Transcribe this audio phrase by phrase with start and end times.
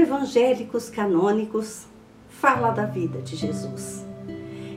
[0.00, 1.86] evangélicos canônicos
[2.28, 4.04] fala da vida de Jesus,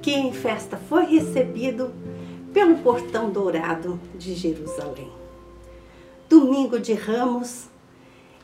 [0.00, 1.92] que em festa foi recebido
[2.52, 5.10] pelo portão dourado de Jerusalém.
[6.28, 7.66] Domingo de Ramos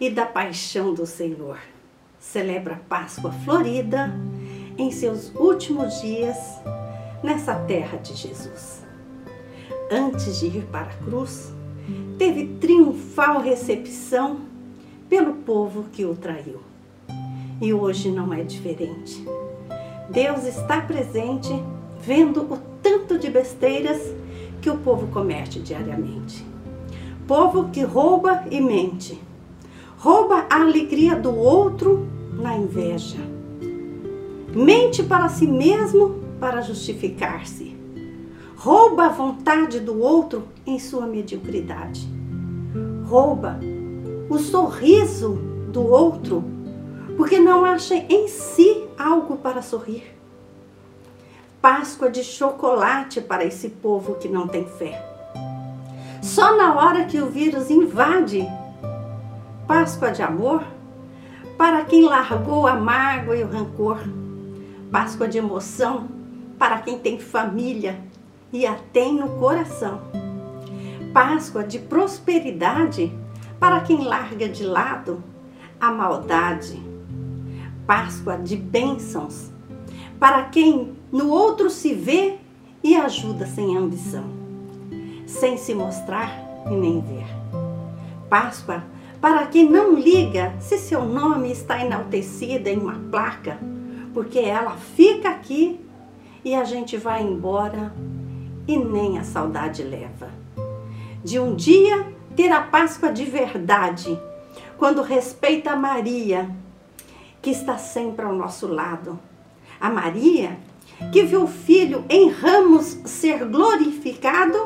[0.00, 1.59] e da Paixão do Senhor.
[2.18, 4.13] Celebra a Páscoa florida
[4.77, 6.36] em seus últimos dias
[7.22, 8.82] nessa terra de Jesus.
[9.90, 11.53] Antes de ir para a cruz,
[12.18, 14.50] teve triunfal recepção
[15.11, 16.61] pelo povo que o traiu.
[17.61, 19.23] E hoje não é diferente.
[20.09, 21.51] Deus está presente,
[22.01, 24.01] vendo o tanto de besteiras
[24.63, 26.46] que o povo comete diariamente.
[27.27, 29.21] Povo que rouba e mente.
[29.99, 33.19] Rouba a alegria do outro na inveja.
[34.55, 37.77] Mente para si mesmo para justificar-se.
[38.56, 42.09] Rouba a vontade do outro em sua mediocridade.
[43.05, 43.59] Rouba
[44.31, 45.34] o sorriso
[45.73, 46.45] do outro
[47.17, 50.17] porque não acha em si algo para sorrir.
[51.61, 55.05] Páscoa de chocolate para esse povo que não tem fé.
[56.22, 58.48] Só na hora que o vírus invade,
[59.67, 60.65] Páscoa de amor
[61.59, 63.98] para quem largou a mágoa e o rancor.
[64.91, 66.09] Páscoa de emoção
[66.59, 68.00] para quem tem família
[68.53, 70.00] e a tem no coração.
[71.12, 73.12] Páscoa de prosperidade
[73.61, 75.22] para quem larga de lado
[75.78, 76.83] a maldade.
[77.86, 79.50] Páscoa de bênçãos
[80.19, 82.36] para quem no outro se vê
[82.83, 84.25] e ajuda sem ambição,
[85.27, 86.31] sem se mostrar
[86.70, 87.27] e nem ver.
[88.28, 88.83] Páscoa
[89.20, 93.58] para quem não liga se seu nome está enaltecido em uma placa,
[94.14, 95.81] porque ela fica aqui
[96.44, 97.92] e a gente vai embora
[98.66, 100.28] e nem a saudade leva.
[101.22, 104.19] De um dia ter a Páscoa de verdade,
[104.78, 106.50] quando respeita a Maria,
[107.43, 109.19] que está sempre ao nosso lado.
[109.81, 110.59] A Maria
[111.12, 114.59] que viu o filho em ramos ser glorificado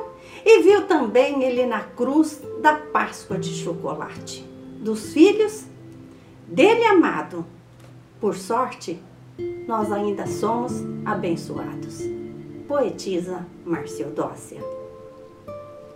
[0.45, 4.45] e viu também ele na cruz da Páscoa de chocolate.
[4.81, 5.65] Dos filhos
[6.47, 7.47] dele amado.
[8.21, 9.01] Por sorte,
[9.67, 10.73] nós ainda somos
[11.05, 12.03] abençoados.
[12.67, 14.84] Poetisa Marciodócia.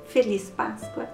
[0.09, 1.07] Feliz Páscoa!